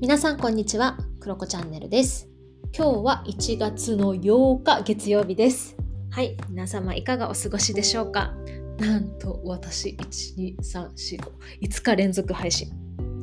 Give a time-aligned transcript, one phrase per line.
[0.00, 2.26] 皆さんこんにちは、クロコチャンネルです。
[2.74, 5.76] 今日は1月の8日月曜日です。
[6.10, 8.32] はい、皆様いかがお過ごしでしょうか？
[8.78, 10.88] なんと私、1、2、3、
[11.18, 11.30] 4、5、
[11.68, 12.70] 5日連続配信。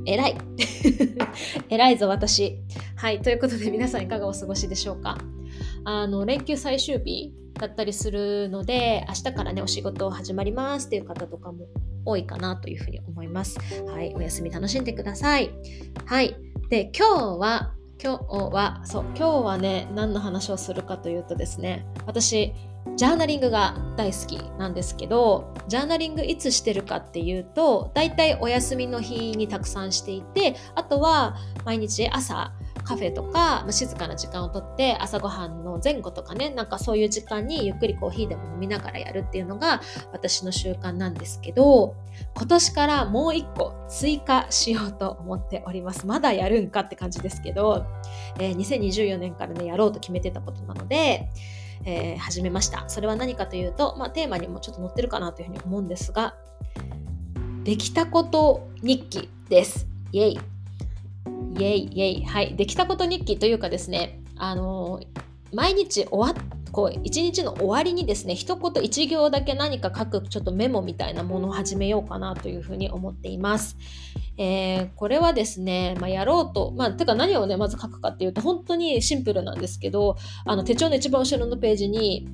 [0.05, 0.37] えらい
[1.69, 2.59] えらいぞ私。
[2.95, 5.17] はい、ということで皆さんいかがお過ごしでしょうか？
[5.83, 11.65] あの、連休最終日だったりするので、明日からね、お仕事始まりますっていう方とかも
[12.05, 13.57] 多いかなというふうに思います。
[13.87, 15.49] はい、お休み楽しんでください。
[16.05, 16.35] はい。
[16.69, 22.53] で、今日は、今日は、そう、今日はね、何の話をするかというとですね、私、
[22.97, 32.51] ジャーナリングが大好きなんですけど、ジャーナリングいつしてるかっていうと、だいたいお休みの日にたくさんしていて、あとは毎日朝、
[32.87, 39.81] カフェとか、まあ、静かな時間をとって朝ごはんの前後とかねなんかそういう時間にゆっくりコーヒーでも飲みながらやるっていうのが
[40.13, 41.95] 私の習慣なんですけど
[42.35, 46.07] 今年からもう一個追加しようと思っております。
[46.07, 47.85] まだやるんかって感じですけど、
[48.39, 51.29] えー2024年からねやろうと決めてたことなので、
[51.85, 52.85] えー始めました。
[52.87, 56.35] それは何かというと、まあ、テーマにもちょっと載ってるかなというふうに思うんですが
[57.63, 59.87] できたこと日記です。
[60.11, 60.56] イエイ。
[61.57, 64.99] イエイイエイはいできたこと日記というかですねあの
[65.53, 73.77] 毎日終わっこう一日の終わりにですね一言一行だけ何か書くちょっとメモみたいなものを始めようかなというふうに思っています。
[74.37, 82.27] えーこれはですね、まあ、やろうと、まあ、てか何をねまず書くかっていうと本当にシンプルなんですけどあの手帳の一番後ろのページに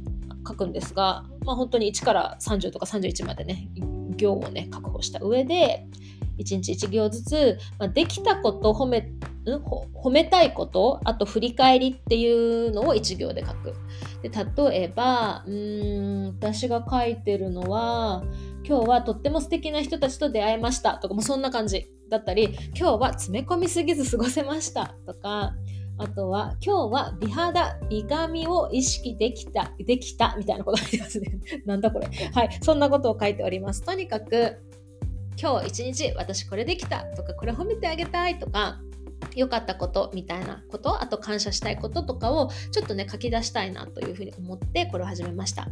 [0.45, 3.69] 書くんですが、まあ、本当に1から30とか31までね
[4.17, 5.87] 行をね確保した上で
[6.37, 13.73] 1日1行ずつ、まあ、できたこと褒めん褒めたいことあと振り返りっていうのを1行で書く。
[14.21, 18.23] で例えばうん私が書いてるのは
[18.65, 25.53] 今日はとっても素敵な人たちと出会えましたとかもそんな感じだったり今日は詰め込みすぎず過ごせましたとか
[25.97, 31.39] あとは今日は美肌美髪を意識できたできたみたいなことありますね。
[31.65, 32.07] なんだこれ。
[32.07, 33.83] はいそんなことを書いております。
[33.83, 34.57] とにかく
[35.39, 38.79] 今日一日私これできたとかこれ褒めてあげたいとか
[39.35, 45.67] 良かったことみたいなことあと感謝したいこととかをちょっとね書き出したいなというふうに思ってこれを始めました。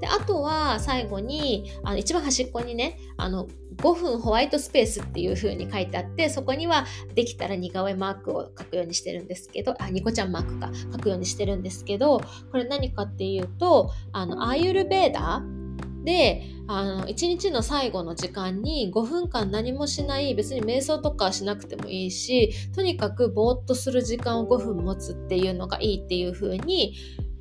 [0.00, 12.20] であとは最後にあの一番端っこにねあの5分ホワイトスペースっていう風に書いてあってそこにはできたら似顔絵マークを書くようにしてるんですけどあニコちゃんマークか書くようにしてるんですけど
[12.50, 15.59] これ何かっていうとあのアーユルベーダー
[16.04, 26.94] であの1日の最後の時間に5分間何もしない別に瞑想とかしなくてもいいしとにかくぼーっとする時間を5分持つっていうのがいいっていう風に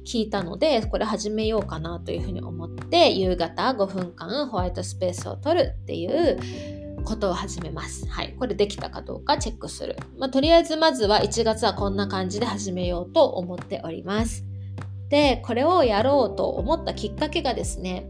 [0.05, 6.39] 聞いたのでこれ始めようかなというふうに思って夕方5分間ホワイトスペースを取るっていう
[7.03, 8.07] ことを始めます。
[8.07, 8.35] はい。
[8.37, 9.95] これできたかどうかチェックする。
[10.17, 14.48] まあ、とりあえずまずは1月はこんな感じで始めようと思っております。
[15.09, 18.09] で、これをやろうと思ったきっかけがですね、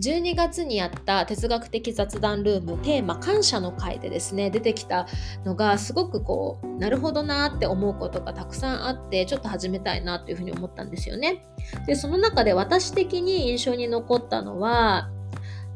[0.00, 5.06] 12月にやった哲学的雑談ルームテーマ感謝の会でですね出てきた
[5.44, 11.44] のがすごくこうなるほどなって思うことがたくさんあってちょっと始めたいなっていうふうに思ったんですよね。
[11.86, 15.10] でその中で私的に印象に残ったのは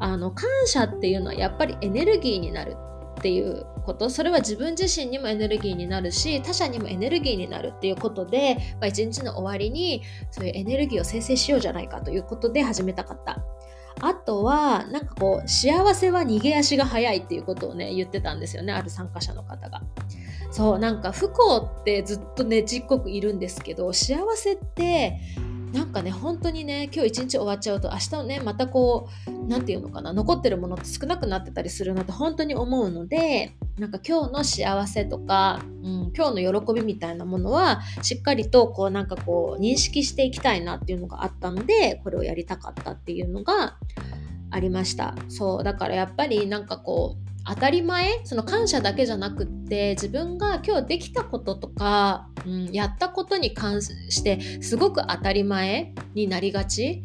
[0.00, 2.76] あの感謝っていうのはやっぱりエネルギーになる
[3.18, 13.42] っていうことそれは自分自身にもエネルギーになるし他者にもエネルギーになるっていうことで、まあ、一日の終わりにそういうエネルギーを生成しようじゃないかということで始めたかった。
[14.00, 19.82] あとは、なんかこう、幸せは逃げ足が早いっていうことをね、言ってたんですよね、ある参加者の方が。
[20.52, 25.18] そう、なんか不幸ってずっとね、ちっこくいるんですけど、幸せって、
[25.72, 43.76] なんかね、本当にね、今日一日終わっちゃうと、明日ね、またこう、なんていうのかな、残ってるものって少なくなってたりするなって本当に思うので、なんか今日の幸せとか、うん、今日の喜びみたいなものは、しっかりとこう、なんかこう、認識していきたいなっていうのがあったので、これをやりたかったっていうのが
[44.50, 45.14] ありました。
[45.28, 57.02] そう、だからやっぱりなんかこう、当たり前その感謝だけじゃなくって自分が今日できたこととか、うん、やったことに関してすごく当たり前になりがち。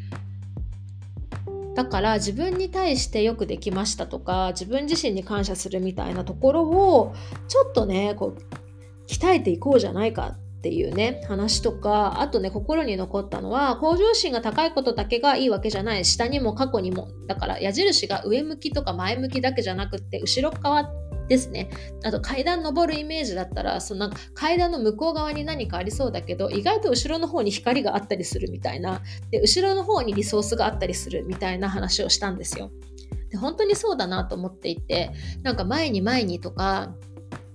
[1.75, 7.15] だから自分に対してよくできましたとか自分自身に感謝するみたいなところを
[7.47, 16.05] ちょっとねこう鍛えていこうじゃないかっていうね話とかあとね心に残ったのは向上心が高いことだけがいいわけじゃない。
[16.05, 17.09] 下にも過去にも。
[17.27, 20.89] だから矢印が上向きとか前向きだけじゃなくって後ろ側
[21.27, 21.69] ですね。
[22.05, 29.01] あと階段登るイメージだったらその階段の向こう側に何かありそうだけど意外と後ろの方に光があったりするみたいな。
[29.31, 32.71] で後ろの方にリソースがあったりするみたいな話をしたんですよ。
[33.31, 35.11] で本当にそうだなと思っていて
[35.41, 36.95] なんか前に前にとか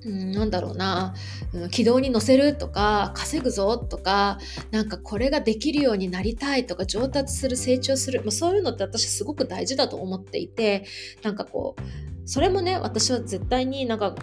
[0.04, 1.14] うん、なんだろうな、
[1.52, 4.38] うん、軌道に乗せるとか稼ぐぞとか
[4.70, 10.84] なんかこれができるようになりたいとか上達する成長する、まあ、そういうのって私すごく大事だと思っていて
[11.22, 14.14] なんかこうそれもね私は絶対になんか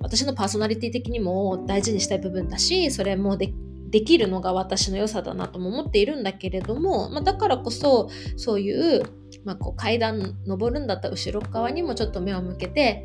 [0.00, 3.52] 私のパーソナリティ的にも大事にしたい部分だしそれもで
[3.90, 9.02] できるのが私の良さだなとも思っているんだけれども、まあ、だからこそそういう、
[9.44, 13.04] まあ、こう階段登るんだったら後ろ側にもちょっと目を向けて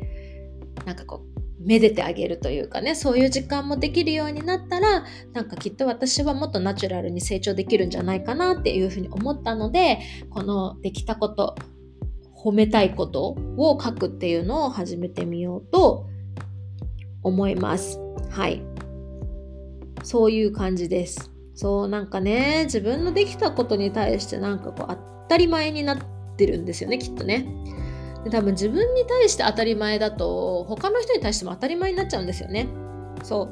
[0.86, 9.98] なんかこうめでてあげるというかねそういう時間もできるようになったらなんかきっと私はもっとナチュラルに成長できるんじゃないかなっていうふうに思ったので
[10.30, 11.56] このできたこと
[12.36, 16.06] 褒めたいことを書くっていうのを始めてみようと
[17.22, 17.98] 思います。
[18.30, 18.62] はい。
[20.04, 21.32] そういう感じです。
[21.54, 24.96] そうなんかね自分のできたことに対してなんかこう当
[25.28, 25.98] たり前になっ
[26.36, 27.48] てるんですよねきっとね。
[28.24, 32.68] で多分自分に対して当たり前だと他の人に対しても当たり前になっちゃうんですよね。
[33.22, 33.48] そ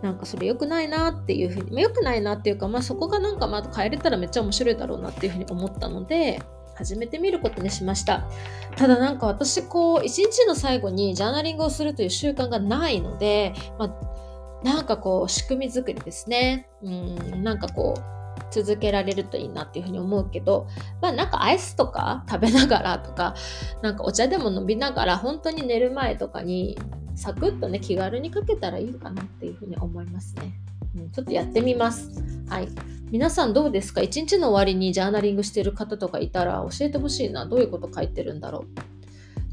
[0.00, 0.04] う。
[0.04, 6.40] なんかそれ良くないなっていうふうに、まあ、良くないなっていうか、まあ、そこがなんかまた変えれたらめっちゃ面白いだろうなっていうふうに思ったので
[6.76, 8.28] 始めてみることにしました。
[8.76, 16.68] ただなんか私こう一日の最後にジャーナリングをするという習慣がないので、まあ、なんかこう仕組み作りですね。
[16.82, 18.17] うんなんかこう
[18.50, 20.66] 続けられるといいなっていうふうに思うけど、
[21.00, 23.34] まあなんかアイスとか食べながらとか、
[23.82, 26.78] なんかお茶でも飲みながら本当に寝る前とかに
[27.14, 30.52] サクッとね気軽にかけたらいいかなっていうふうに思いますね。
[30.96, 32.10] うん、ちょっとやってみます。
[32.48, 32.68] はい。
[33.10, 34.02] 皆さんどうですか？
[34.02, 37.46] 一日の終わりにジャーナリングしてる方とかいたら教えてほしいな。
[37.46, 38.97] どういうこと書いてるんだろう？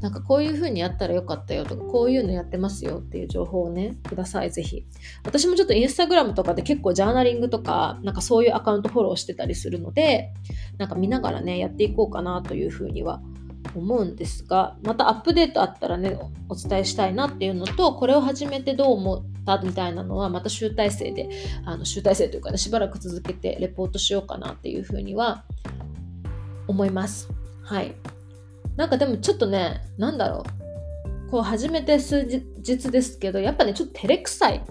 [0.00, 4.84] なんかこういう風にやったらよかったよとか、こういうのやってますよっていう情報をね、ください、ぜひ。
[5.24, 10.32] 私もちょっとインスタグラムとかで結構ジャーナリングとか、なんかそういうアカウントフォローしてたりするので、
[10.76, 13.22] なんか見ながらね、やっていこうかなという風には
[13.74, 16.18] 思うんですが、またアップデートあったらね、
[16.48, 21.30] お伝えしたいなっていうのと、これを始めてどう思ったみたいなのは、また集大成で、
[21.64, 25.44] あの集大成というかね、しばらく続けてレポートしようかなっていう風には
[26.68, 27.30] 思います。
[27.62, 27.94] はい。
[28.76, 30.66] なんかでもちょっとね、なんだろう。
[31.30, 34.64] こう始めて数日ですけど、やっぱね、ちょっと照れくさい。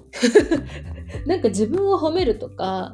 [1.27, 2.93] なんか自分を褒めるとか、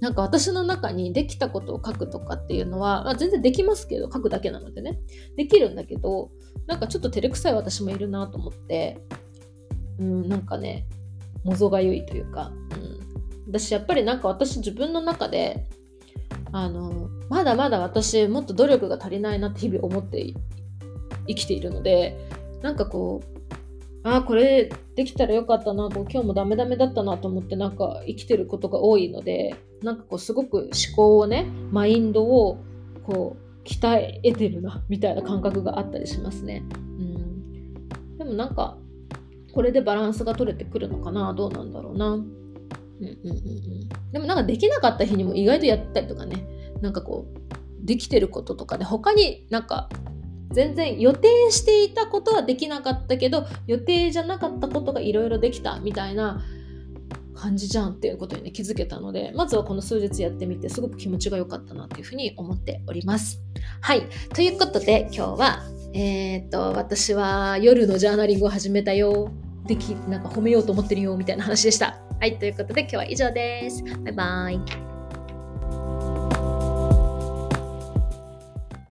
[0.00, 4.98] なんか私の中にできたことを書くとかっていうのは、まあ、全然できますけど、書くだけなのでね。
[5.36, 6.30] できるんだけど、
[6.66, 8.98] なんかちょっと照れくさい私もいるなと思って、
[9.98, 10.86] うん、なんかね、
[11.44, 15.66] もぞがゆいというか、うん、私やっぱりなんか私自分の中で
[16.52, 20.34] あのまだまだ私もっと努力が足りないなって日々思って
[21.26, 22.28] 生きているので
[22.60, 32.58] なんかこうああこれできたらよかったなこう今日もダメダメだったなと思ってなんか生きてることが多いのでなんかこうすごく思考をねマインドを
[33.02, 36.62] こう鍛えてるなみたいな感覚があったりしますね。
[36.70, 38.76] うん、でもなんか
[39.54, 42.08] これでバランスが取れてくるのかなどうなんだろうな。
[42.10, 42.26] うんうん
[43.00, 46.46] うんうん、でもなんかできなかった日にも意外とやったりとかね
[46.82, 49.88] なんかこうできてることとかで他になんか
[50.50, 56.42] 全然予定していたことはできなかったけど予定じゃなかったことがいろいろできたみたいな
[57.34, 63.40] 感じじゃんっていうことにね気づけたのでまずはこの数日やってみてすごく気持ちが良かったなっていうふうに思っております。
[63.80, 64.02] はい
[64.34, 65.62] ということで今日は
[65.94, 69.30] えー、っと私は夜のジャーナリングを始めたよ
[69.66, 71.98] できなんか褒めようと思ってるよみたいな話でした。
[72.20, 73.82] はい、ということで今日は以上です。
[73.82, 74.91] バイバイ。